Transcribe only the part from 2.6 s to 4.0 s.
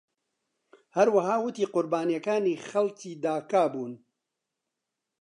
خەڵکی داکا بوون.